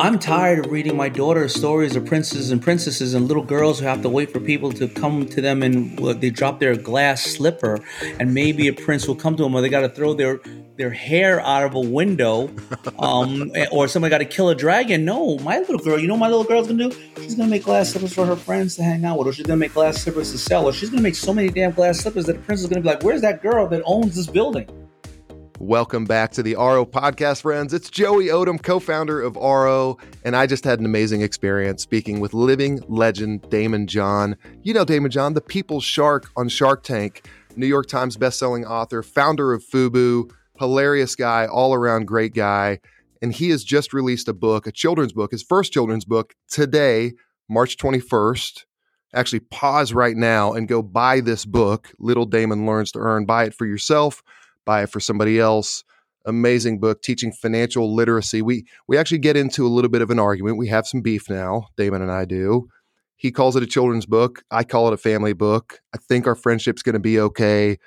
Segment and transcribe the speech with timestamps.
[0.00, 3.84] I'm tired of reading my daughter stories of princes and princesses and little girls who
[3.84, 7.80] have to wait for people to come to them and they drop their glass slipper
[8.18, 10.40] and maybe a prince will come to them or they got to throw their
[10.78, 12.50] their hair out of a window
[12.98, 15.04] um, or somebody got to kill a dragon.
[15.04, 16.98] No, my little girl, you know what my little girl's gonna do?
[17.16, 19.58] She's gonna make glass slippers for her friends to hang out with, or she's gonna
[19.58, 22.32] make glass slippers to sell, or she's gonna make so many damn glass slippers that
[22.32, 24.66] the prince is gonna be like, "Where's that girl that owns this building?"
[25.60, 27.74] Welcome back to the Aro podcast, friends.
[27.74, 32.18] It's Joey Odom, co founder of Aro, and I just had an amazing experience speaking
[32.18, 34.38] with living legend Daymond John.
[34.62, 39.02] You know Daymond John, the people's shark on Shark Tank, New York Times bestselling author,
[39.02, 42.78] founder of FUBU, hilarious guy, all around great guy.
[43.20, 47.12] And he has just released a book, a children's book, his first children's book today,
[47.50, 48.64] March 21st.
[49.12, 53.26] Actually, pause right now and go buy this book, Little Daymond Learns to Earn.
[53.26, 54.22] Buy it for yourself
[54.64, 55.84] buy it for somebody else.
[56.26, 58.42] Amazing book teaching financial literacy.
[58.42, 60.58] We we actually get into a little bit of an argument.
[60.58, 62.68] We have some beef now, Daymond and I do.
[63.16, 64.42] He calls it a children's book.
[64.50, 65.80] I call it a family book.
[65.94, 67.78] I think our friendship's going to be okay,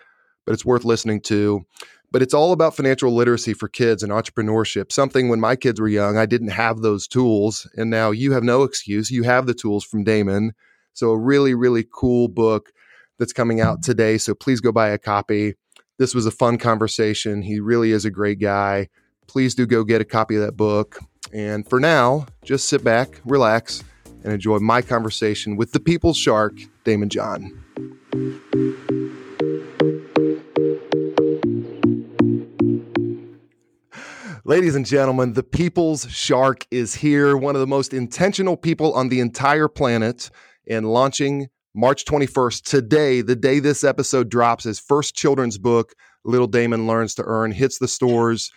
[0.45, 1.65] but it's worth listening to.
[2.11, 4.91] But it's all about financial literacy for kids and entrepreneurship.
[4.91, 7.67] Something when my kids were young, I didn't have those tools.
[7.75, 9.09] And now you have no excuse.
[9.09, 10.51] You have the tools from Daymond.
[10.93, 12.69] So, a really, really cool book
[13.17, 13.91] that's coming out mm-hmm.
[13.91, 14.17] today.
[14.19, 15.55] So, please go buy a copy.
[16.03, 17.43] This was a fun conversation.
[17.43, 18.89] He really is a great guy.
[19.25, 20.99] Please do go get a copy of that book.
[21.31, 23.85] And for now, just sit back, relax,
[24.21, 27.57] and enjoy my conversation with the People's Shark, Daymond John.
[34.43, 39.07] Ladies and gentlemen, the People's Shark is here, one of the most intentional people on
[39.07, 40.29] the entire planet,
[40.67, 45.93] and launching March 21st, today, the day this episode drops, his first children's book,
[46.23, 48.51] Little Daymond Learns to Earn, hits the stores.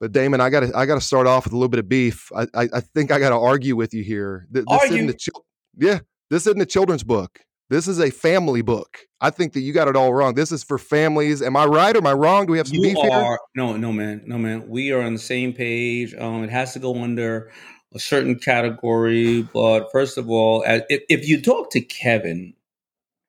[0.00, 1.88] But Daymond, I got to I got to start off with a little bit of
[1.88, 2.30] beef.
[2.34, 4.46] I I, I think I got to argue with you here.
[4.50, 4.96] This argue?
[4.96, 5.40] Isn't a,
[5.78, 7.40] yeah, this isn't a children's book.
[7.70, 8.98] This is a family book.
[9.22, 10.34] I think that you got it all wrong.
[10.34, 11.40] This is for families.
[11.40, 12.44] Am I right or am I wrong?
[12.44, 13.38] Do we have some you beef are, here?
[13.54, 14.68] No, no, man, no, man.
[14.68, 16.14] We are on the same page.
[16.14, 17.50] Um, it has to go under
[17.94, 19.42] a certain category.
[19.42, 22.54] But first of all, if, if you talk to Kevin,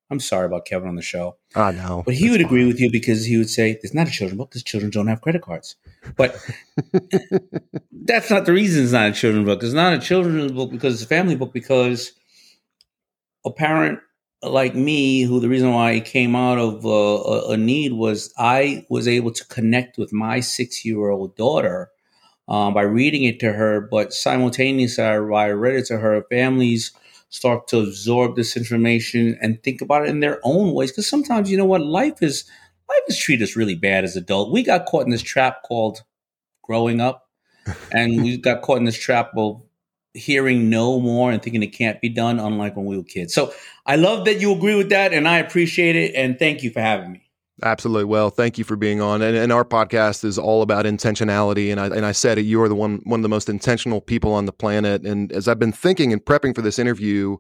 [0.10, 1.38] I'm sorry about Kevin on the show.
[1.56, 2.04] I know.
[2.06, 4.52] But he would agree with you because he would say, "It's not a children's book
[4.52, 5.76] because children don't have credit cards."
[6.16, 6.36] But
[7.92, 9.64] that's not the reason it's not a children's book.
[9.64, 12.14] It's not a children's book because it's a family book because
[13.46, 14.00] a parent
[14.44, 18.86] like me, who the reason why it came out of uh, a need was I
[18.90, 21.90] was able to connect with my six year old daughter
[22.48, 26.24] um, by reading it to her, but simultaneously, I read it to her.
[26.30, 26.92] Families
[27.30, 30.92] start to absorb this information and think about it in their own ways.
[30.92, 32.44] Because sometimes, you know what, life is
[32.90, 34.52] life is treated us really bad as adults.
[34.52, 36.04] We got caught in this trap called
[36.62, 37.28] growing up,
[37.92, 39.62] and we got caught in this trap of
[40.14, 43.34] hearing no more and thinking it can't be done, unlike when we were kids.
[43.34, 43.52] So
[43.86, 46.14] I love that you agree with that, and I appreciate it.
[46.16, 47.23] And thank you for having me.
[47.64, 48.04] Absolutely.
[48.04, 49.22] Well, thank you for being on.
[49.22, 51.72] And, and, our podcast is all about intentionality.
[51.72, 54.02] And I, and I said it, you are the one, one of the most intentional
[54.02, 55.06] people on the planet.
[55.06, 57.38] And as I've been thinking and prepping for this interview,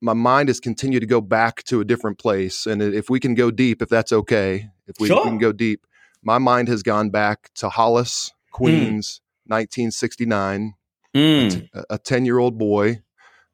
[0.00, 2.64] my mind has continued to go back to a different place.
[2.66, 5.24] And if we can go deep, if that's okay, if we, sure.
[5.24, 5.84] can go deep,
[6.22, 9.52] my mind has gone back to Hollis, Queens, mm.
[9.52, 10.74] 1969.
[11.14, 11.68] Mm.
[11.90, 13.00] A 10 year old boy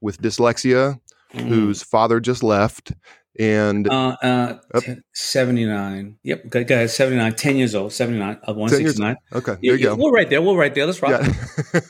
[0.01, 1.01] with dyslexia
[1.33, 1.49] mm.
[1.49, 2.93] whose father just left
[3.39, 7.93] and uh, uh, t- 79 yep okay, okay 79 10 years old.
[7.93, 9.95] 79 of 169 okay there you, go.
[9.95, 10.43] we're right there.
[10.43, 10.87] We're right there.
[10.87, 11.23] Let's rock.
[11.23, 11.81] Yeah.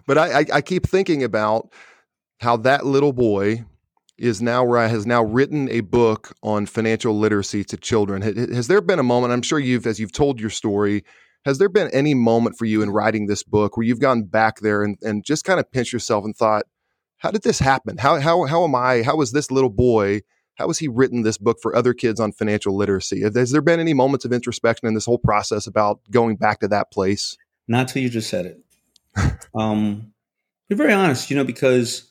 [0.06, 1.72] but I, I, I keep thinking about
[2.40, 3.64] how that little boy
[4.18, 8.22] is now has now written a book on financial literacy to children.
[8.22, 11.02] Has there been a moment i'm sure you've as you've told your story
[11.44, 14.60] has there been any moment for you in writing this book where you've gone back
[14.60, 16.64] there and, and just kind of pinched yourself and thought
[17.18, 17.98] how did this happen?
[17.98, 20.20] How, how, how am i how was this little boy
[20.56, 23.22] how has he written this book for other kids on financial literacy?
[23.22, 26.68] Has there been any moments of introspection in this whole process about going back to
[26.68, 27.36] that place?
[27.68, 28.60] Not till you just said it.
[29.54, 30.12] um,
[30.68, 32.08] be very honest, you know, because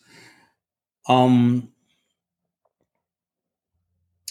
[1.08, 1.72] um,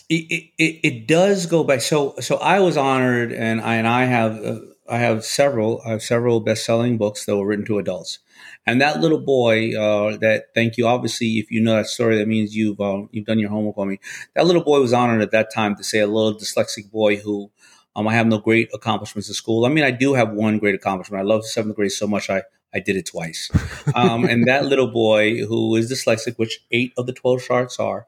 [0.08, 1.80] it, it, it does go back.
[1.80, 5.90] So so I was honored, and I and I have uh, I have several I
[5.90, 8.18] have several best selling books that were written to adults.
[8.66, 10.86] And that little boy, uh, that thank you.
[10.86, 13.88] Obviously, if you know that story, that means you've uh, you've done your homework on
[13.88, 14.00] me.
[14.34, 17.50] That little boy was honored at that time to say a little dyslexic boy who
[17.94, 19.64] um, I have no great accomplishments in school.
[19.64, 21.20] I mean, I do have one great accomplishment.
[21.20, 22.42] I love seventh grade so much I
[22.74, 23.50] I did it twice.
[23.94, 28.06] Um, and that little boy who is dyslexic, which eight of the twelve sharks are,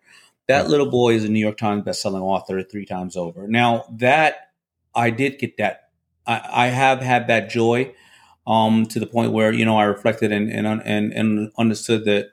[0.49, 3.47] that little boy is a New York Times bestselling author three times over.
[3.47, 4.51] Now that
[4.95, 5.91] I did get that,
[6.27, 7.95] I, have had that joy
[8.47, 12.33] um, to the point where you know I reflected and and and, and understood that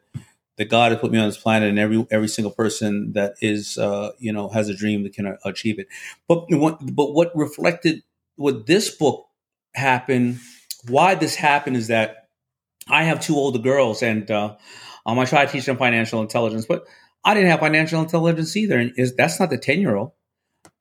[0.57, 3.77] that God has put me on this planet, and every every single person that is
[3.77, 5.87] uh, you know has a dream that can achieve it.
[6.27, 8.03] But what but what reflected
[8.35, 9.25] what this book
[9.73, 10.39] happened,
[10.87, 12.27] why this happened is that
[12.89, 14.55] I have two older girls, and uh,
[15.05, 16.85] um, I try to teach them financial intelligence, but
[17.23, 18.77] I didn't have financial intelligence either.
[18.77, 20.11] And is that's not the ten year old.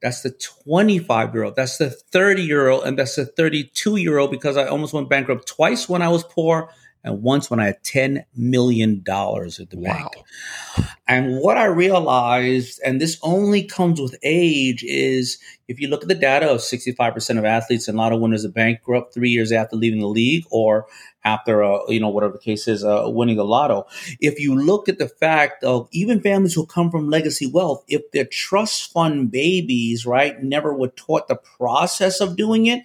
[0.02, 1.56] That's the 25 year old.
[1.56, 2.84] That's the 30 year old.
[2.84, 6.24] And that's the 32 year old because I almost went bankrupt twice when I was
[6.24, 6.70] poor
[7.08, 9.92] and once when I had $10 million at the wow.
[9.92, 10.88] bank.
[11.08, 16.08] And what I realized, and this only comes with age, is if you look at
[16.08, 19.52] the data of 65% of athletes and a lot of winners are bankrupt three years
[19.52, 20.86] after leaving the league or
[21.24, 23.86] after, uh, you know, whatever the case is, uh, winning the lotto.
[24.20, 28.02] If you look at the fact of even families who come from legacy wealth, if
[28.12, 32.82] they're trust fund babies, right, never were taught the process of doing it,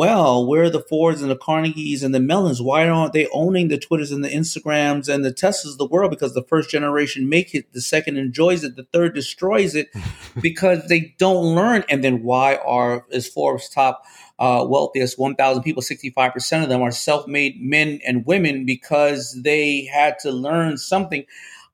[0.00, 2.62] well, where are the Fords and the Carnegies and the Mellons?
[2.62, 6.10] Why aren't they owning the Twitters and the Instagrams and the Teslas of the world?
[6.10, 9.90] Because the first generation make it, the second enjoys it, the third destroys it
[10.40, 11.84] because they don't learn.
[11.90, 14.06] And then why are is Forbes top
[14.38, 15.82] uh, wealthiest 1,000 people?
[15.82, 21.26] 65% of them are self-made men and women because they had to learn something.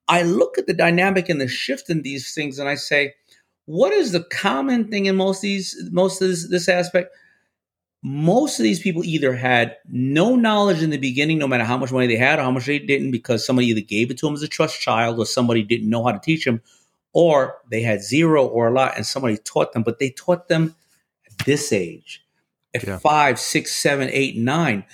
[0.09, 3.13] I look at the dynamic and the shift in these things, and I say,
[3.67, 7.13] what is the common thing in most of these most of this, this aspect?
[8.07, 11.91] Most of these people either had no knowledge in the beginning, no matter how much
[11.91, 14.33] money they had or how much they didn't, because somebody either gave it to them
[14.33, 16.61] as a trust child or somebody didn't know how to teach them,
[17.11, 20.73] or they had zero or a lot and somebody taught them, but they taught them
[21.29, 22.23] at this age,
[22.73, 22.97] at yeah.
[22.97, 24.85] five, six, seven, eight, nine.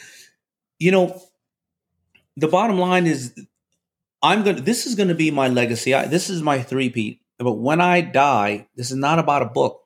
[0.80, 1.22] You know,
[2.36, 3.38] the bottom line is
[4.24, 5.94] I'm going to, this is going to be my legacy.
[5.94, 7.20] I, this is my three Pete.
[7.38, 9.82] But when I die, this is not about a book.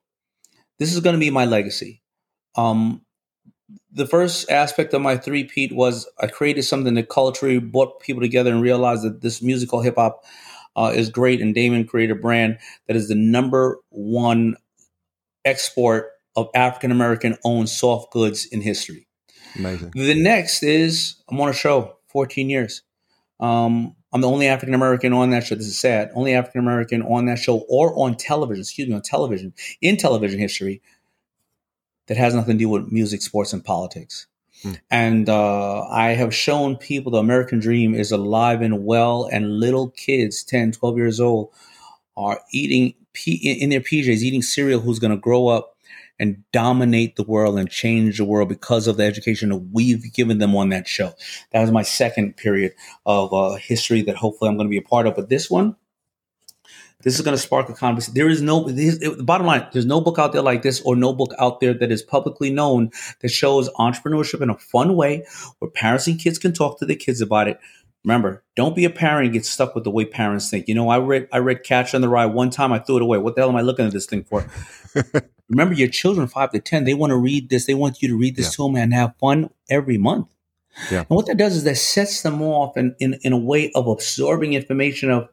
[0.80, 2.04] This is going to be my legacy.
[2.56, 3.02] Um,
[3.92, 8.22] the first aspect of my three Pete was I created something that culturally brought people
[8.22, 10.24] together and realized that this musical hip hop
[10.76, 11.42] uh, is great.
[11.42, 14.56] And Daymond created a brand that is the number one
[15.44, 19.08] export of African American owned soft goods in history.
[19.56, 19.92] Amazing.
[19.96, 22.84] The next is I'm on a show, 14 years.
[23.40, 25.56] Um, I'm the only African American on that show.
[25.56, 26.12] This is sad.
[26.14, 30.40] Only African American on that show or on television, excuse me, on television, in television
[30.40, 30.82] history
[32.08, 34.28] that has nothing to do with music, sports, and politics.
[34.64, 34.74] Hmm.
[34.90, 39.90] And uh, I have shown people the American dream is alive and well, and little
[39.90, 41.52] kids, 10, 12 years old,
[42.16, 42.96] are eating
[43.26, 45.76] in their PJs, eating cereal, who's going to grow up
[46.20, 50.40] and dominate the world and change the world because of the education that we've given
[50.40, 51.14] them on that show.
[51.52, 52.74] That was my second period
[53.06, 55.16] of uh, history that hopefully I'm going to be a part of.
[55.16, 55.76] But this one,
[57.08, 58.16] this is going to spark a conversation.
[58.16, 60.94] There is no, this, the bottom line, there's no book out there like this or
[60.94, 65.26] no book out there that is publicly known that shows entrepreneurship in a fun way
[65.60, 67.62] where parents and kids can talk to their kids about it.
[68.04, 70.68] Remember, don't be a parent and get stuck with the way parents think.
[70.68, 72.74] You know, I read I read Catch on the Rye one time.
[72.74, 73.20] I threw it away.
[73.20, 74.46] What the hell am I looking at this thing for?
[75.50, 77.68] Remember, your children five to ten, they want to read this.
[77.68, 78.52] They want you to read this yeah.
[78.52, 80.28] to them and have fun every month.
[80.92, 81.00] Yeah.
[81.00, 83.88] And what that does is that sets them off in, in, in a way of
[83.88, 85.30] absorbing information of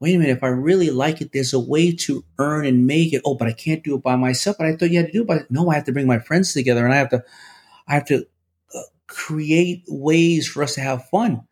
[0.00, 3.12] wait a minute, if I really like it, there's a way to earn and make
[3.12, 3.22] it.
[3.24, 4.56] Oh, but I can't do it by myself.
[4.58, 6.18] But I thought you had to do it by no, I have to bring my
[6.18, 7.24] friends together and I have to,
[7.88, 8.26] I have to
[8.74, 11.46] uh, create ways for us to have fun.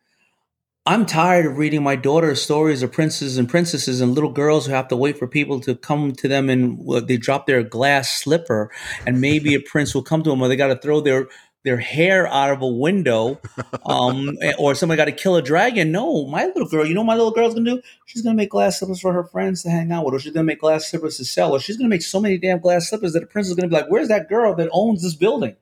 [0.87, 4.73] I'm tired of reading my daughter's stories of princes and princesses and little girls who
[4.73, 8.71] have to wait for people to come to them and they drop their glass slipper
[9.07, 11.29] and maybe a prince will come to them or they got to throw their
[11.65, 13.41] their hair out of a window,
[13.87, 15.91] um, or somebody got to kill a dragon.
[15.91, 17.83] No, my little girl, you know, my little girl's gonna do.
[18.07, 20.45] She's gonna make glass slippers for her friends to hang out with, or she's gonna
[20.45, 23.21] make glass slippers to sell, or she's gonna make so many damn glass slippers that
[23.21, 25.57] the prince is gonna be like, "Where's that girl that owns this building?"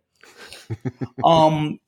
[1.25, 1.80] um,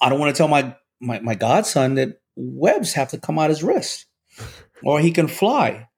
[0.00, 3.50] I don't want to tell my, my my godson that webs have to come out
[3.50, 4.06] his wrist,
[4.82, 5.88] or he can fly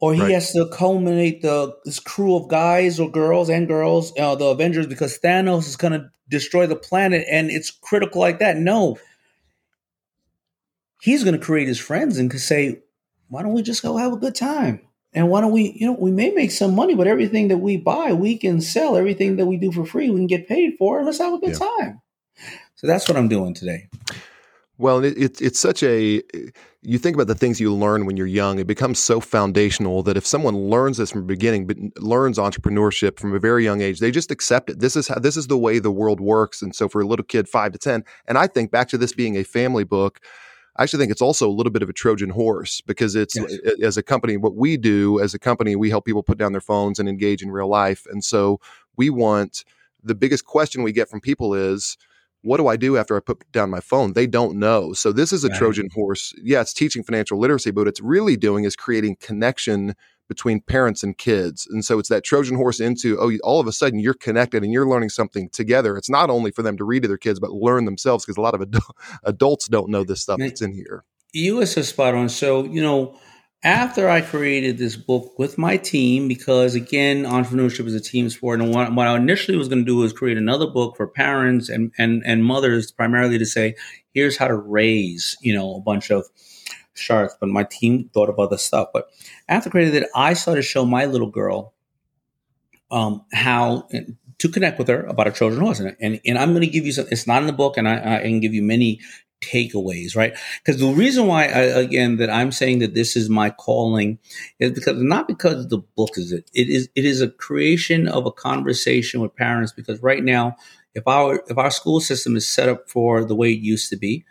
[0.00, 0.30] or he right.
[0.30, 4.86] has to culminate the this crew of guys or girls and girls, uh, the Avengers,
[4.86, 8.56] because Thanos is going to destroy the planet, and it's critical like that.
[8.56, 8.98] No,
[11.00, 12.82] he's going to create his friends and say,
[13.28, 14.80] "Why don't we just go have a good time?"
[15.14, 17.78] And why don't we, you know, we may make some money, but everything that we
[17.78, 18.96] buy, we can sell.
[18.96, 21.02] Everything that we do for free, we can get paid for.
[21.02, 21.66] Let's have a good yeah.
[21.76, 22.00] time.
[22.76, 23.88] So that's what I'm doing today.
[24.80, 26.22] Well, it, it, it's such a,
[26.82, 30.16] you think about the things you learn when you're young, it becomes so foundational that
[30.16, 33.98] if someone learns this from the beginning, but learns entrepreneurship from a very young age,
[33.98, 34.78] they just accept it.
[34.78, 36.62] This is how, this is the way the world works.
[36.62, 39.12] And so for a little kid, five to 10, and I think back to this
[39.12, 40.20] being a family book,
[40.76, 43.58] I actually think it's also a little bit of a Trojan horse because it's yes.
[43.82, 46.60] as a company, what we do as a company, we help people put down their
[46.60, 48.06] phones and engage in real life.
[48.08, 48.60] And so
[48.96, 49.64] we want
[50.04, 51.98] the biggest question we get from people is,
[52.48, 54.14] what do I do after I put down my phone?
[54.14, 54.94] They don't know.
[54.94, 55.58] So this is a right.
[55.58, 56.32] Trojan horse.
[56.42, 59.94] Yeah, it's teaching financial literacy, but what it's really doing is creating connection
[60.30, 61.66] between parents and kids.
[61.70, 64.72] And so it's that Trojan horse into, oh, all of a sudden you're connected and
[64.72, 65.94] you're learning something together.
[65.98, 68.40] It's not only for them to read to their kids, but learn themselves because a
[68.40, 68.76] lot of ad-
[69.24, 71.04] adults don't know this stuff that's in here.
[71.34, 72.30] You are so spot on.
[72.30, 73.18] So, you know,
[73.62, 78.60] after I created this book with my team, because again, entrepreneurship is a team sport,
[78.60, 81.68] and what, what I initially was going to do was create another book for parents
[81.68, 83.74] and, and and mothers, primarily to say,
[84.14, 86.26] here's how to raise, you know, a bunch of
[86.94, 87.34] sharks.
[87.40, 88.88] But my team thought of other stuff.
[88.92, 89.08] But
[89.48, 91.74] after creating it, I started to show my little girl
[92.90, 93.88] um, how
[94.38, 96.86] to connect with her about a Trojan horse, and and, and I'm going to give
[96.86, 97.06] you some.
[97.10, 99.00] It's not in the book, and I, I can give you many
[99.40, 100.36] takeaways, right?
[100.64, 104.18] Because the reason why, I, again, that I'm saying that this is my calling
[104.58, 106.50] is because not because the book is it.
[106.54, 109.72] It is it is a creation of a conversation with parents.
[109.72, 110.56] Because right now,
[110.94, 113.96] if our if our school system is set up for the way it used to
[113.96, 114.24] be,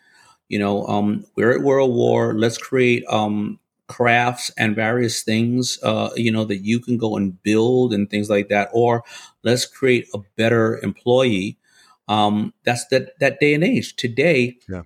[0.50, 2.34] you know, um, we're at World War.
[2.34, 7.42] Let's create um, crafts and various things, uh, you know, that you can go and
[7.44, 8.70] build and things like that.
[8.74, 9.04] Or
[9.44, 11.58] let's create a better employee.
[12.10, 13.96] Um, that's that that day and age.
[13.96, 14.84] Today, yeah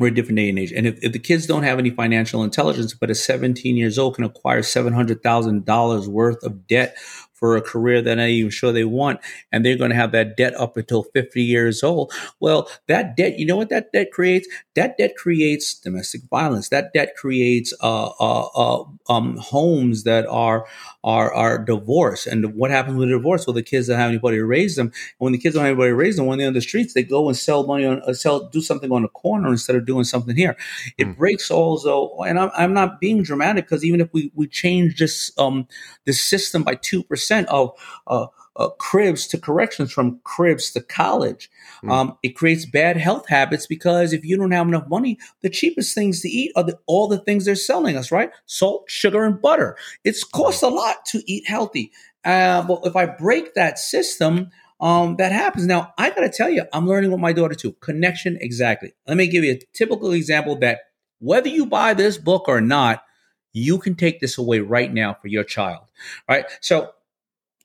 [0.00, 0.72] we're a different day and age.
[0.72, 4.16] And if, if the kids don't have any financial intelligence, but at 17 years old
[4.16, 6.96] can acquire $700,000 worth of debt
[7.34, 10.12] for a career that I'm not even sure they want, and they're going to have
[10.12, 12.12] that debt up until 50 years old.
[12.38, 14.46] Well, that debt, you know what that debt creates?
[14.74, 16.68] That debt creates domestic violence.
[16.68, 20.66] That debt creates uh, uh, uh, um, homes that are
[21.02, 22.26] are are divorce.
[22.26, 23.46] And what happens with a divorce?
[23.46, 24.86] Well, the kids don't have anybody to raise them.
[24.86, 26.94] And when the kids don't have anybody to raise them, when they're on the streets,
[26.94, 29.86] they go and sell money on uh, sell do something on a corner instead of
[29.86, 30.56] doing something here.
[30.98, 31.16] It mm.
[31.16, 35.32] breaks also, and I'm, I'm not being dramatic because even if we we change this
[35.38, 35.66] um
[36.04, 37.72] this system by two percent of
[38.06, 38.26] uh,
[38.60, 41.50] uh, cribs to corrections from cribs to college.
[41.82, 41.90] Mm.
[41.90, 45.94] Um, it creates bad health habits because if you don't have enough money, the cheapest
[45.94, 48.30] things to eat are the, all the things they're selling us, right?
[48.44, 49.76] Salt, sugar, and butter.
[50.04, 51.90] It's costs a lot to eat healthy.
[52.22, 55.66] Uh, but if I break that system, um, that happens.
[55.66, 57.72] Now, I got to tell you, I'm learning with my daughter too.
[57.80, 58.92] Connection, exactly.
[59.06, 60.80] Let me give you a typical example that
[61.18, 63.04] whether you buy this book or not,
[63.52, 65.90] you can take this away right now for your child,
[66.28, 66.44] right?
[66.60, 66.92] So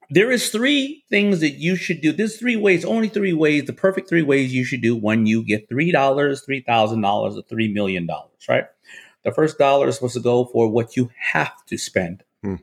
[0.09, 2.11] there is three things that you should do.
[2.11, 5.43] There's three ways, only three ways, the perfect three ways you should do when you
[5.43, 8.45] get three dollars, three thousand dollars, or three million dollars.
[8.47, 8.65] Right.
[9.23, 12.23] The first dollar is supposed to go for what you have to spend.
[12.43, 12.55] Hmm.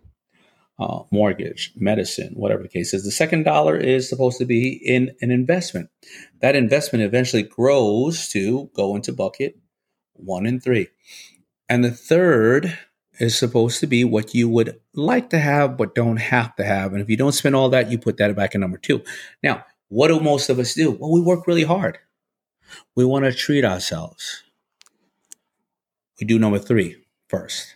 [0.79, 3.05] Uh, mortgage, medicine, whatever the case is.
[3.05, 5.91] The second dollar is supposed to be in an investment.
[6.41, 9.59] That investment eventually grows to go into bucket
[10.15, 10.89] one and three.
[11.69, 12.79] And the third
[13.19, 16.93] is supposed to be what you would like to have but don't have to have.
[16.93, 19.03] And if you don't spend all that, you put that back in number two.
[19.43, 20.93] Now, what do most of us do?
[20.93, 21.99] Well, we work really hard.
[22.97, 24.43] We want to treat ourselves.
[26.19, 26.97] We do number three
[27.29, 27.75] first.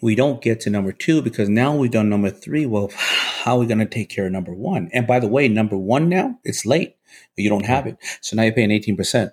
[0.00, 2.66] We don't get to number two because now we've done number three.
[2.66, 4.90] Well, how are we going to take care of number one?
[4.92, 6.96] And by the way, number one now, it's late.
[7.36, 7.96] You don't have it.
[8.20, 9.32] So now you're paying 18%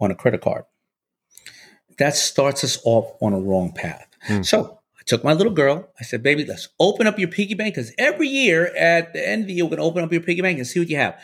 [0.00, 0.64] on a credit card
[1.98, 4.06] that starts us off on a wrong path.
[4.28, 4.44] Mm.
[4.44, 5.88] So I took my little girl.
[6.00, 9.42] I said, baby, let's open up your piggy bank because every year at the end
[9.42, 10.96] of the year, we're going to open up your piggy bank and see what you
[10.96, 11.18] have.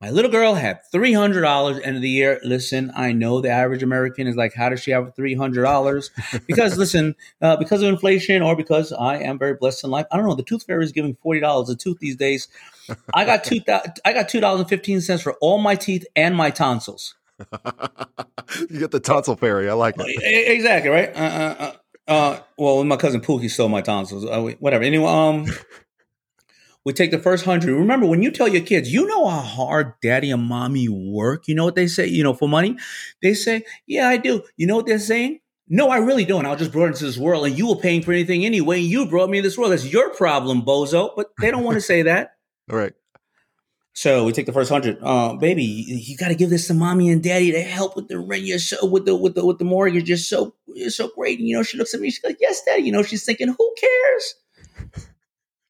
[0.00, 2.40] My little girl had three hundred dollars end of the year.
[2.42, 6.10] Listen, I know the average American is like, how does she have three hundred dollars?
[6.46, 10.06] Because listen, uh, because of inflation or because I am very blessed in life.
[10.10, 10.34] I don't know.
[10.34, 12.48] The tooth fairy is giving forty dollars a tooth these days.
[13.12, 13.60] I got two.
[14.02, 17.14] I got two dollars and fifteen cents for all my teeth and my tonsils
[18.70, 19.68] you get the tonsil fairy.
[19.68, 20.06] I like it.
[20.22, 21.14] Exactly right.
[21.14, 21.72] Uh, uh,
[22.08, 24.24] uh, uh well, my cousin Pookie stole my tonsils.
[24.24, 24.84] Uh, whatever.
[24.84, 25.46] Anyway, um,
[26.84, 27.74] we take the first hundred.
[27.74, 31.48] Remember, when you tell your kids, you know how hard daddy and mommy work.
[31.48, 32.06] You know what they say.
[32.06, 32.76] You know, for money,
[33.22, 35.40] they say, "Yeah, I do." You know what they're saying?
[35.72, 36.46] No, I really don't.
[36.46, 38.80] I was just brought into this world, and you were paying for anything anyway.
[38.80, 39.70] You brought me in this world.
[39.70, 41.10] That's your problem, bozo.
[41.14, 42.32] But they don't want to say that.
[42.70, 42.92] All right.
[43.92, 44.98] So we take the first hundred.
[45.02, 48.08] Uh, baby, you, you got to give this to mommy and daddy to help with
[48.08, 48.42] the rent.
[48.42, 50.08] You're so with the with the with the mortgage.
[50.08, 51.38] You're so you're so great.
[51.38, 52.10] And, you know, she looks at me.
[52.10, 54.34] She's like, "Yes, daddy." You know, she's thinking, "Who cares?"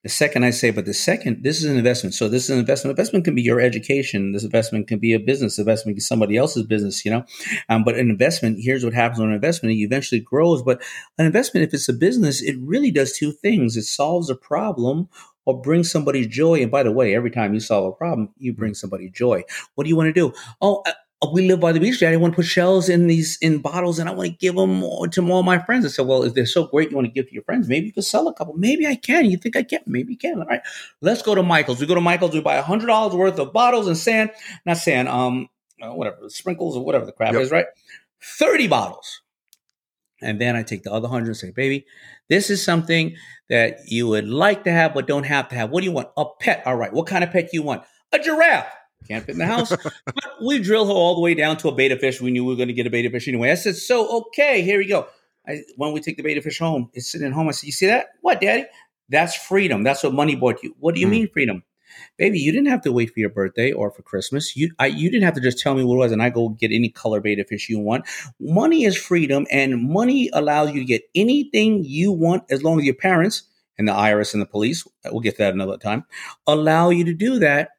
[0.02, 2.14] The second I say, but the second, this is an investment.
[2.14, 2.92] So this is an investment.
[2.98, 4.32] Investment can be your education.
[4.32, 5.58] This investment can be a business.
[5.58, 7.24] Investment can be somebody else's business, you know.
[7.68, 9.74] Um, but an investment, here's what happens on an investment.
[9.74, 10.62] It eventually grows.
[10.62, 10.80] But
[11.18, 13.76] an investment, if it's a business, it really does two things.
[13.76, 15.10] It solves a problem
[15.46, 16.62] or bring somebody joy.
[16.62, 19.44] And by the way, every time you solve a problem, you bring somebody joy.
[19.74, 20.32] What do you want to do?
[20.60, 20.82] Oh,
[21.22, 22.14] oh, we live by the beach, Daddy.
[22.14, 24.80] I want to put shells in these in bottles, and I want to give them
[24.80, 25.84] to all my friends.
[25.84, 27.68] I said, well, if they're so great, you want to give to your friends.
[27.68, 28.54] Maybe you could sell a couple.
[28.54, 29.26] Maybe I can.
[29.26, 29.80] You think I can?
[29.86, 30.38] Maybe you can.
[30.38, 30.62] All right,
[31.00, 31.80] let's go to Michael's.
[31.80, 32.34] We go to Michael's.
[32.34, 34.30] We buy a hundred dollars worth of bottles and sand,
[34.64, 35.48] not sand, um,
[35.82, 37.42] uh, whatever, sprinkles or whatever the crap yep.
[37.42, 37.66] is, right?
[38.22, 39.22] Thirty bottles.
[40.22, 41.86] And then I take the other hundred and say, baby,
[42.28, 43.16] this is something
[43.48, 45.70] that you would like to have, but don't have to have.
[45.70, 46.08] What do you want?
[46.16, 46.62] A pet.
[46.66, 46.92] All right.
[46.92, 47.82] What kind of pet do you want?
[48.12, 48.72] A giraffe.
[49.08, 49.70] Can't fit in the house.
[50.04, 52.20] but we drill her all the way down to a betta fish.
[52.20, 53.50] We knew we were going to get a betta fish anyway.
[53.50, 55.06] I said, so okay, here we go.
[55.48, 57.48] I, when we take the betta fish home, it's sitting at home.
[57.48, 58.08] I said, you see that?
[58.20, 58.66] What, daddy?
[59.08, 59.82] That's freedom.
[59.82, 60.74] That's what money bought you.
[60.78, 61.10] What do you mm.
[61.10, 61.64] mean freedom?
[62.16, 64.56] Baby, you didn't have to wait for your birthday or for Christmas.
[64.56, 66.50] You I, you didn't have to just tell me what it was and I go
[66.50, 68.06] get any color betta fish you want.
[68.40, 72.84] Money is freedom and money allows you to get anything you want as long as
[72.84, 73.44] your parents
[73.78, 76.04] and the IRS and the police, we'll get to that another time,
[76.46, 77.70] allow you to do that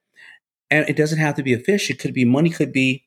[0.72, 1.90] and it doesn't have to be a fish.
[1.92, 3.06] It could be money, could be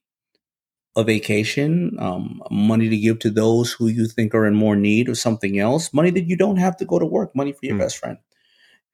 [0.96, 5.08] a vacation, um, money to give to those who you think are in more need
[5.08, 7.74] or something else, money that you don't have to go to work, money for your
[7.74, 7.80] mm.
[7.80, 8.18] best friend.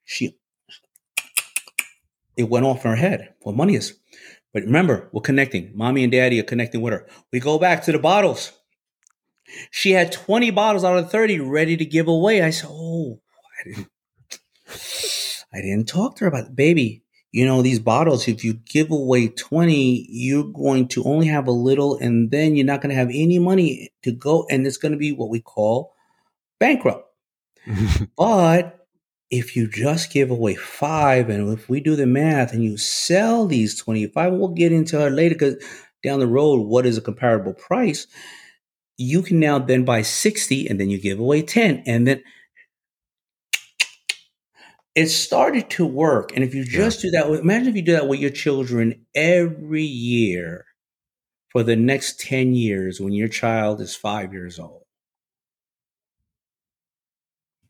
[0.03, 0.35] She,
[2.41, 3.33] it went off in her head.
[3.41, 3.97] What money is.
[4.53, 5.71] But remember, we're connecting.
[5.75, 7.07] Mommy and daddy are connecting with her.
[7.31, 8.51] We go back to the bottles.
[9.69, 12.41] She had 20 bottles out of 30 ready to give away.
[12.41, 13.21] I said, Oh,
[13.59, 13.89] I didn't,
[15.53, 18.91] I didn't talk to her about the baby you know, these bottles, if you give
[18.91, 22.95] away 20, you're going to only have a little and then you're not going to
[22.95, 24.45] have any money to go.
[24.49, 25.93] And it's going to be what we call
[26.59, 27.07] bankrupt.
[28.17, 28.80] but
[29.31, 33.47] if you just give away five, and if we do the math and you sell
[33.47, 35.55] these 25, we'll get into it later because
[36.03, 38.07] down the road, what is a comparable price?
[38.97, 41.83] You can now then buy 60 and then you give away 10.
[41.85, 42.21] And then
[44.95, 46.35] it started to work.
[46.35, 47.09] And if you just yeah.
[47.09, 50.65] do that, imagine if you do that with your children every year
[51.49, 54.83] for the next 10 years when your child is five years old.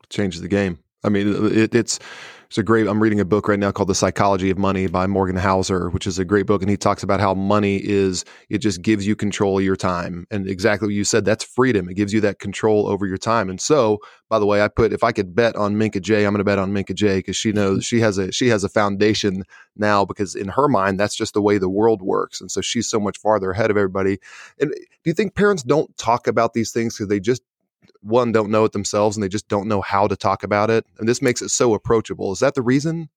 [0.10, 0.80] Changes the game.
[1.04, 2.00] I mean, it, it's
[2.52, 2.86] it's a great.
[2.86, 6.06] I'm reading a book right now called The Psychology of Money by Morgan Housel, which
[6.06, 8.26] is a great book, and he talks about how money is.
[8.50, 11.24] It just gives you control of your time, and exactly what you said.
[11.24, 11.88] That's freedom.
[11.88, 13.50] It gives you that control over your time.
[13.50, 16.34] And so, by the way, I put if I could bet on Minka J, I'm
[16.34, 18.70] going to bet on Minka J because she knows she has a she has a
[18.70, 19.46] foundation
[19.78, 22.90] now because in her mind that's just the way the world works, and so she's
[22.90, 24.20] so much farther ahead of everybody.
[24.60, 27.44] And do you think parents don't talk about these things because they just
[28.02, 30.86] one don't know it themselves and they just don't know how to talk about it
[31.00, 33.10] and this makes it so approachable is that the reason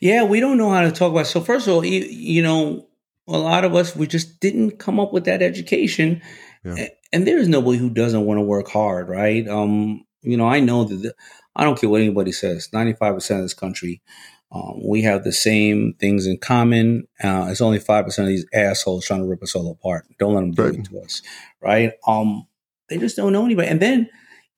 [0.00, 1.26] yeah we don't know how to talk about it.
[1.26, 2.86] so first of all you, you know
[3.28, 6.20] a lot of us we just didn't come up with that education
[6.64, 6.88] yeah.
[7.12, 10.60] and there is nobody who doesn't want to work hard right um you know i
[10.60, 11.14] know that the,
[11.54, 14.02] i don't care what anybody says 95% of this country
[14.52, 17.08] um, we have the same things in common.
[17.22, 20.06] Uh, it's only five percent of these assholes trying to rip us all apart.
[20.18, 20.74] Don't let them do right.
[20.74, 21.20] it to us,
[21.60, 21.92] right?
[22.06, 22.46] Um,
[22.88, 23.68] they just don't know anybody.
[23.68, 24.08] And then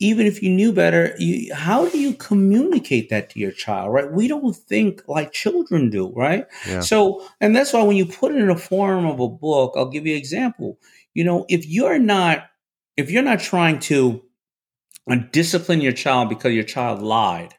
[0.01, 4.11] even if you knew better, you, how do you communicate that to your child, right?
[4.11, 6.47] We don't think like children do, right?
[6.69, 6.81] Yeah.
[6.81, 9.91] So, and that's why when you put it in a form of a book, I'll
[9.91, 10.79] give you an example.
[11.15, 12.45] You know, if you're not,
[12.97, 14.23] if you're not trying to
[15.33, 17.55] discipline your child because your child lied,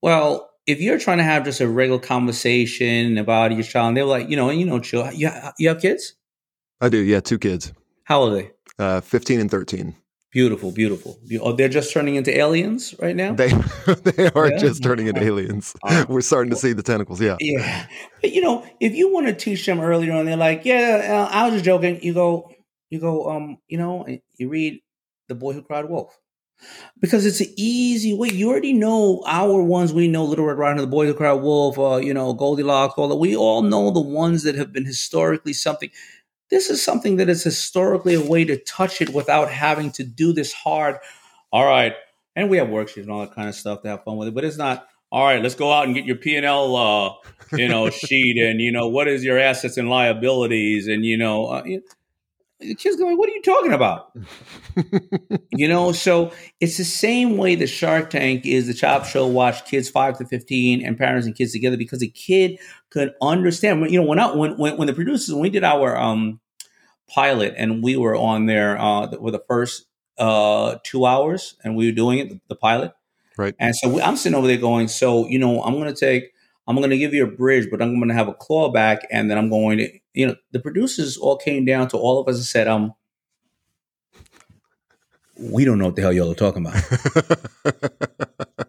[0.00, 4.04] well, if you're trying to have just a regular conversation about your child, and they're
[4.04, 5.10] like, you know, you know, chill.
[5.12, 6.14] You, you have kids?
[6.80, 6.98] I do.
[6.98, 7.72] Yeah, two kids.
[8.04, 8.50] How old are they?
[8.78, 9.94] Uh, 15 and 13.
[10.34, 11.16] Beautiful, beautiful.
[11.40, 13.34] Oh, they're just turning into aliens right now.
[13.34, 13.50] They
[14.02, 14.58] they are yeah.
[14.58, 15.76] just turning into aliens.
[15.84, 17.20] Uh, We're starting to see the tentacles.
[17.20, 17.86] Yeah, yeah.
[18.20, 21.32] But, you know, if you want to teach them earlier on, they're like, "Yeah, uh,
[21.32, 22.50] I was just joking." You go,
[22.90, 23.30] you go.
[23.30, 24.80] Um, you know, you read
[25.28, 26.18] "The Boy Who Cried Wolf"
[27.00, 28.30] because it's an easy way.
[28.30, 29.92] You already know our ones.
[29.92, 31.78] We know Little Red Riding, The Boy Who Cried Wolf.
[31.78, 32.94] Uh, you know, Goldilocks.
[32.96, 33.16] All that.
[33.16, 35.90] We all know the ones that have been historically something
[36.50, 40.32] this is something that is historically a way to touch it without having to do
[40.32, 40.98] this hard.
[41.52, 41.94] All right,
[42.36, 44.34] and we have worksheets and all that kind of stuff to have fun with it,
[44.34, 44.88] but it's not.
[45.12, 47.12] All right, let's go out and get your P and L, uh,
[47.56, 51.46] you know, sheet, and you know what is your assets and liabilities, and you know,
[51.46, 51.64] uh,
[52.60, 54.12] the kid's going, "What are you talking about?"
[55.52, 59.26] you know, so it's the same way the Shark Tank is the Chop Show.
[59.26, 62.58] Watch kids five to fifteen and parents and kids together because a kid
[62.90, 63.90] could understand.
[63.90, 66.40] You know, when I, when when, when the producers when we did our um
[67.08, 69.86] pilot, and we were on there uh, with the first
[70.18, 72.92] uh, two hours, and we were doing it, the, the pilot.
[73.36, 73.54] Right.
[73.58, 76.32] And so we, I'm sitting over there going, so you know, I'm going to take,
[76.66, 79.30] I'm going to give you a bridge, but I'm going to have a clawback, and
[79.30, 82.36] then I'm going to, you know, the producers all came down to all of us
[82.36, 82.94] and said, um,
[85.38, 86.82] we don't know what the hell y'all are talking about.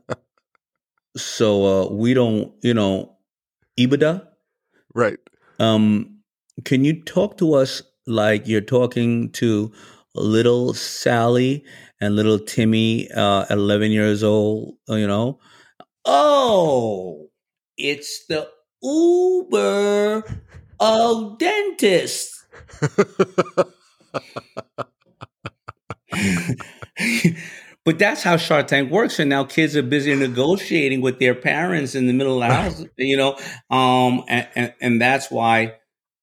[1.16, 3.16] so uh, we don't, you know,
[3.80, 4.28] EBITDA.
[4.94, 5.20] Right.
[5.60, 6.20] Um,
[6.64, 9.72] can you talk to us like you're talking to
[10.16, 11.64] little Sally
[12.02, 15.40] and little Timmy, uh, 11 years old, you know.
[16.06, 17.30] Oh,
[17.78, 18.50] it's the
[18.82, 20.24] Uber
[20.80, 22.46] of dentists.
[27.84, 29.20] but that's how Shark Tank works.
[29.20, 32.86] And now kids are busy negotiating with their parents in the middle of the house,
[32.98, 33.38] you know.
[33.70, 35.76] Um, and, and, and that's why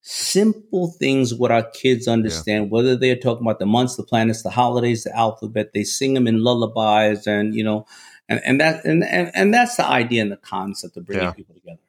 [0.03, 2.71] simple things what our kids understand, yeah.
[2.71, 6.27] whether they're talking about the months, the planets, the holidays, the alphabet, they sing them
[6.27, 7.87] in lullabies and, you know,
[8.29, 11.33] and, and that, and, and, and that's the idea and the concept of bringing yeah.
[11.33, 11.81] people together.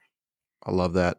[0.66, 1.18] I love that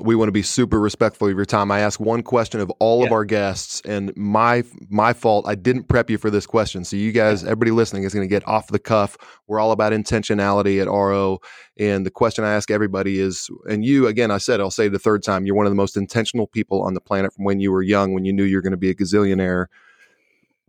[0.00, 1.70] we want to be super respectful of your time.
[1.70, 3.06] I ask one question of all yeah.
[3.06, 5.46] of our guests, and my my fault.
[5.46, 8.30] I didn't prep you for this question, so you guys, everybody listening, is going to
[8.30, 9.18] get off the cuff.
[9.46, 11.38] We're all about intentionality at Aro,
[11.78, 14.98] and the question I ask everybody is, and you again, I said I'll say the
[14.98, 17.70] third time, you're one of the most intentional people on the planet from when you
[17.70, 19.66] were young, when you knew you're going to be a gazillionaire.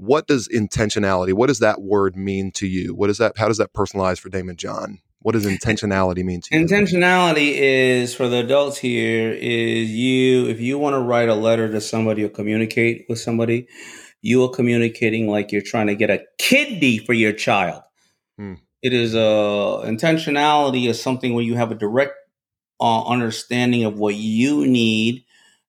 [0.05, 1.31] What does intentionality?
[1.31, 2.93] What does that word mean to you?
[2.93, 3.37] What is that?
[3.37, 4.99] How does that personalize for Daymond John?
[5.21, 6.65] What does intentionality mean to you?
[6.65, 11.71] Intentionality is for the adults here is you if you want to write a letter
[11.71, 13.65] to somebody or communicate with somebody,
[14.21, 17.83] you are communicating like you're trying to get a kidney for your child.
[18.37, 18.55] Hmm.
[18.81, 22.15] It is a uh, intentionality is something where you have a direct
[22.81, 25.23] uh, understanding of what you need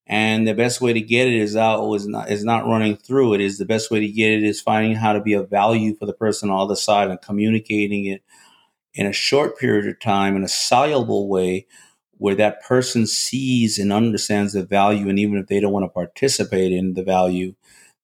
[0.07, 3.35] and the best way to get it is out is not is not running through
[3.35, 3.41] it.
[3.41, 6.07] Is the best way to get it is finding how to be of value for
[6.07, 8.23] the person on the other side and communicating it
[8.93, 11.67] in a short period of time in a soluble way
[12.19, 15.09] where that person sees and understands the value.
[15.09, 17.55] And even if they don't want to participate in the value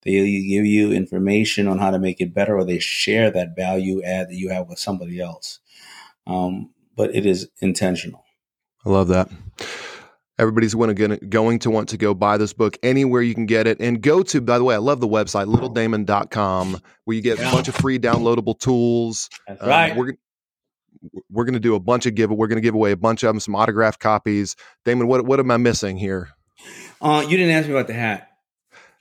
[0.02, 4.02] they give you information on how to make it better or they share that value
[4.02, 5.58] add that you have with somebody else.
[6.26, 8.24] Um, but it is intentional.
[8.84, 9.30] I love that
[10.40, 14.00] everybody's going to want to go buy this book anywhere you can get it and
[14.00, 17.48] go to by the way i love the website littledaymond.com where you get yeah.
[17.48, 19.92] a bunch of free downloadable tools That's right.
[19.92, 20.12] Um, we're,
[21.30, 22.30] we're going to do a bunch of give.
[22.30, 24.56] We're going to give away a bunch of them, some autographed copies.
[24.84, 26.30] Daymond, what what am I missing here?
[27.00, 28.28] Uh, you didn't ask me about the hat.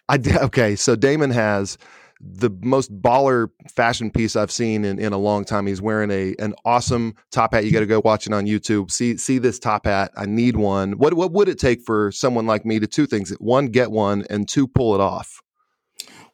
[0.08, 0.38] I did.
[0.38, 1.78] Okay, so Daymond has
[2.22, 5.68] the most baller fashion piece I've seen in, in a long time.
[5.68, 7.66] He's wearing a an awesome top hat.
[7.66, 8.92] You got to go watch it on YouTube.
[8.92, 10.12] See see this top hat.
[10.18, 10.94] I need one.
[10.94, 13.32] What what would it take for someone like me to two things?
[13.40, 15.42] One, get one, and two, pull it off.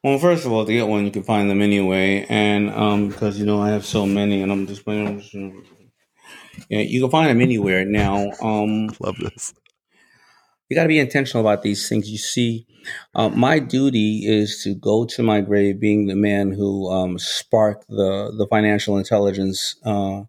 [0.02, 3.38] Well, first of all, to get one, you can find them anyway, and um, because
[3.38, 5.22] you know I have so many, and I'm just playing.
[6.68, 8.30] Yeah, you can find them anywhere now.
[8.42, 9.54] Um, Love this.
[10.68, 12.10] You got to be intentional about these things.
[12.10, 12.66] You see,
[13.14, 17.86] uh, my duty is to go to my grave, being the man who um, sparked
[17.88, 20.22] the the financial intelligence uh,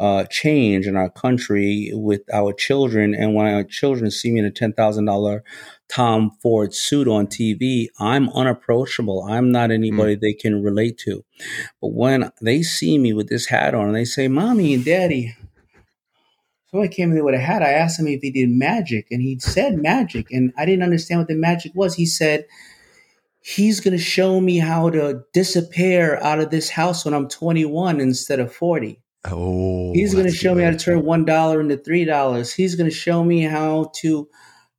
[0.00, 3.14] uh, change in our country with our children.
[3.14, 5.44] And when our children see me in a ten thousand dollar
[5.88, 9.26] Tom Ford suit on TV, I'm unapproachable.
[9.28, 10.20] I'm not anybody mm.
[10.20, 11.24] they can relate to.
[11.80, 15.36] But when they see me with this hat on and they say, Mommy and Daddy,
[16.70, 17.62] somebody came in there with a hat.
[17.62, 20.30] I asked him if he did magic, and he said magic.
[20.30, 21.94] And I didn't understand what the magic was.
[21.94, 22.46] He said,
[23.42, 27.98] He's going to show me how to disappear out of this house when I'm 21
[27.98, 29.00] instead of 40.
[29.24, 32.54] Oh, he's going to show me how to turn $1 into $3.
[32.54, 34.28] He's going to show me how to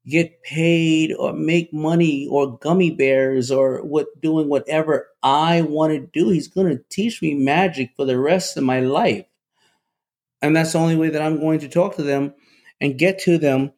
[0.08, 5.99] get paid or make money or gummy bears or what doing whatever I want to
[5.99, 6.30] do.
[6.30, 9.25] He's going to teach me magic for the rest of my life.
[10.41, 12.34] And that's the only way that I'm going to talk to them
[12.80, 13.71] and get to them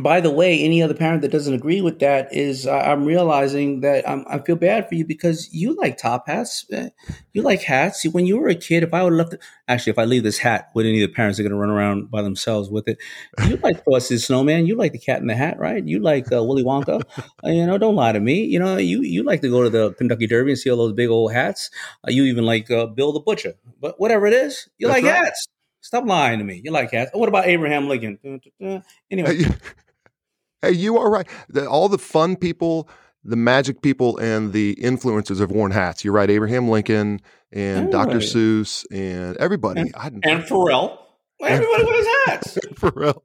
[0.00, 3.80] by the way, any other parent that doesn't agree with that is uh, I'm realizing
[3.80, 6.88] that I'm, i feel bad for you because you like top hats, eh,
[7.34, 8.02] you like hats.
[8.04, 10.38] When you were a kid, if I would have left, actually, if I leave this
[10.38, 12.96] hat with any of the parents, are going to run around by themselves with it.
[13.46, 15.86] You like Frosty Snowman, you like the Cat in the Hat, right?
[15.86, 17.02] You like uh, Willy Wonka.
[17.44, 18.44] Uh, you know, don't lie to me.
[18.44, 20.94] You know, you you like to go to the Kentucky Derby and see all those
[20.94, 21.70] big old hats.
[22.06, 25.12] Uh, you even like uh, Bill the Butcher, but whatever it is, you That's like
[25.12, 25.24] right.
[25.24, 25.48] hats.
[25.82, 26.60] Stop lying to me.
[26.64, 27.10] You like hats.
[27.12, 28.18] what about Abraham Lincoln?
[29.10, 29.44] Anyway.
[30.64, 31.26] Hey, you are right.
[31.48, 32.88] The, all the fun people,
[33.24, 36.04] the magic people, and the influencers have worn hats.
[36.04, 36.30] You're right.
[36.30, 38.18] Abraham Lincoln and Dr.
[38.18, 39.80] Seuss and everybody.
[39.80, 40.98] And, and Pharrell.
[41.40, 42.58] Everybody wears hats.
[42.74, 43.20] Pharrell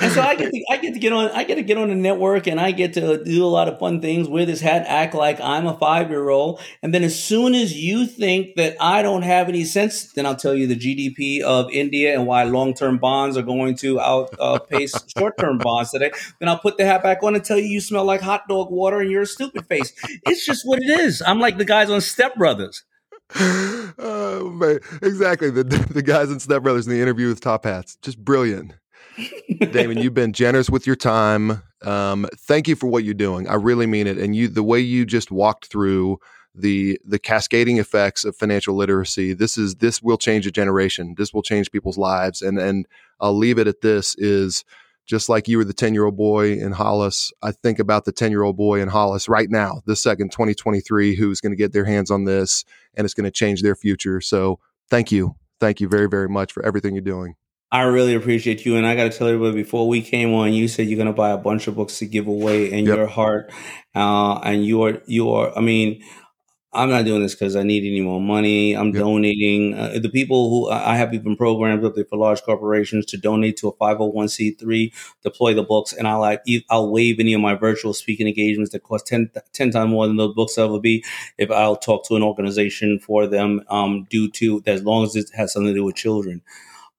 [0.00, 1.88] and so I get to, I get to get on I get to get on
[1.88, 4.86] the network and I get to do a lot of fun things, with this hat,
[4.88, 8.76] act like I'm a five year old, and then as soon as you think that
[8.80, 12.44] I don't have any sense, then I'll tell you the GDP of India and why
[12.44, 16.10] long term bonds are going to outpace short term bonds today.
[16.40, 18.70] Then I'll put the hat back on and tell you you smell like hot dog
[18.70, 19.92] water and you're a stupid face.
[20.26, 21.22] It's just what it is.
[21.22, 22.84] I'm like the guys on Step Brothers.
[23.96, 25.50] Oh man, exactly.
[25.50, 28.74] The the guys in Step Brothers in the interview with top hats, just brilliant.
[29.16, 31.62] Daymond, you've been generous with your time.
[31.82, 33.48] Um, thank you for what you're doing.
[33.48, 34.18] I really mean it.
[34.18, 36.18] And you, the way you just walked through
[36.54, 39.34] the the cascading effects of financial literacy.
[39.34, 41.14] This is this will change a generation.
[41.18, 42.42] This will change people's lives.
[42.42, 42.86] And and
[43.20, 44.64] I'll leave it at this: is
[45.06, 47.32] just like you were the 10 year old boy in Hollis.
[47.42, 51.14] I think about the 10 year old boy in Hollis right now, this second 2023,
[51.16, 54.20] who's going to get their hands on this and it's going to change their future.
[54.20, 55.36] So thank you.
[55.60, 57.34] Thank you very, very much for everything you're doing.
[57.74, 58.76] I really appreciate you.
[58.76, 61.12] And I got to tell everybody before we came on, you said you're going to
[61.12, 62.96] buy a bunch of books to give away in yep.
[62.96, 63.50] your heart.
[63.96, 66.00] Uh, and you are, you are, I mean,
[66.72, 68.74] I'm not doing this because I need any more money.
[68.74, 69.02] I'm yep.
[69.02, 69.74] donating.
[69.74, 73.56] Uh, the people who I have even programs up there for large corporations to donate
[73.56, 74.92] to a 501c3,
[75.24, 78.84] deploy the books, and I'll like, I'll waive any of my virtual speaking engagements that
[78.84, 81.04] cost 10, 10 times more than those books ever be
[81.38, 85.30] if I'll talk to an organization for them um, due to as long as it
[85.34, 86.40] has something to do with children.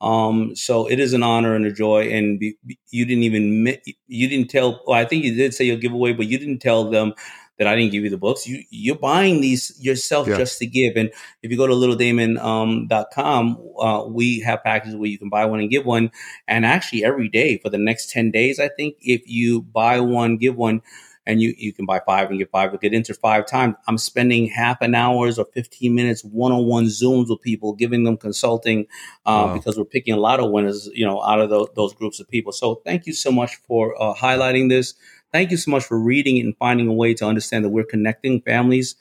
[0.02, 2.10] Um, so it is an honor and a joy.
[2.10, 2.58] And be,
[2.90, 3.78] you didn't even
[4.08, 4.82] you didn't tell.
[4.86, 7.14] Well, I think you did say you'll give away, but you didn't tell them
[7.58, 8.48] that I didn't give you the books.
[8.48, 10.38] You you're buying these yourself yeah.
[10.38, 10.96] just to give.
[10.96, 15.46] And if you go to littledaymond.com, um, uh, we have packages where you can buy
[15.46, 16.12] one and give one.
[16.48, 20.38] And actually, every day for the next ten days, I think if you buy one,
[20.38, 20.82] give one.
[21.28, 23.76] And you, you can buy five and get five, but get enter five times.
[23.88, 28.82] I'm spending half an hours or 15 minutes one-on-one Zooms with people, giving them consulting
[29.26, 29.54] uh, wow.
[29.56, 32.30] because we're picking a lot of winners, you know, out of those, those groups of
[32.30, 32.52] people.
[32.52, 34.94] So thank you so much for uh, highlighting this.
[35.32, 37.84] Thank you so much for reading it and finding a way to understand that we're
[37.84, 38.96] connecting families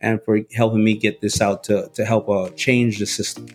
[0.00, 3.48] and for helping me get this out to, to help uh, change the system.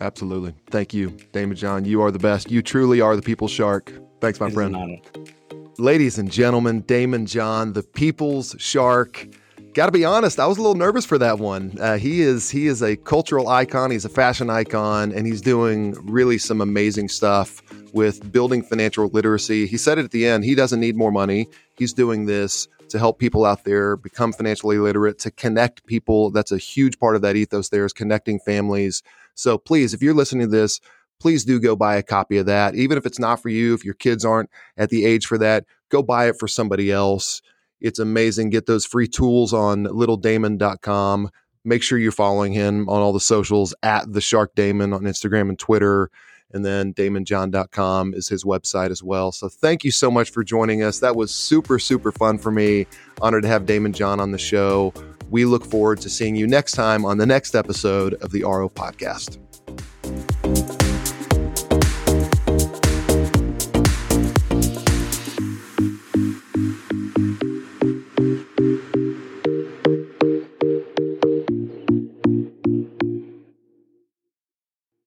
[0.00, 0.54] Absolutely.
[0.68, 1.84] Thank you, Daymond John.
[1.84, 2.50] You are the best.
[2.50, 3.92] You truly are the people's shark.
[4.20, 5.34] Thanks, my it friend.
[5.80, 9.28] Ladies and gentlemen, Daymond John, the people's shark.
[9.74, 11.78] Got to be honest, I was a little nervous for that one.
[11.80, 13.92] Uh, he is he is a cultural icon.
[13.92, 17.62] He's a fashion icon, and he's doing really some amazing stuff
[17.92, 19.68] with building financial literacy.
[19.68, 20.44] He said it at the end.
[20.44, 21.48] He doesn't need more money.
[21.76, 26.32] He's doing this to help people out there become financially literate, to connect people.
[26.32, 27.68] That's a huge part of that ethos.
[27.68, 29.04] There is connecting families.
[29.36, 30.80] So please, if you're listening to this,
[31.20, 32.74] please do go buy a copy of that.
[32.74, 35.64] Even if it's not for you, if your kids aren't at the age for that,
[35.88, 37.42] go buy it for somebody else.
[37.80, 38.50] It's amazing.
[38.50, 41.30] Get those free tools on littledaymond.com.
[41.64, 45.48] Make sure you're following him on all the socials at the Shark Daymond on Instagram
[45.48, 46.10] and Twitter.
[46.50, 49.32] And then daymondjohn.com is his website as well.
[49.32, 51.00] So thank you so much for joining us.
[51.00, 52.86] That was super, super fun for me.
[53.20, 54.94] Honored to have Daymond John on the show.
[55.30, 58.72] We look forward to seeing you next time on the next episode of the Aro
[58.72, 59.47] Podcast.